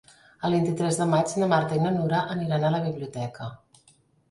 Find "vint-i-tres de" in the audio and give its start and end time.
0.53-1.07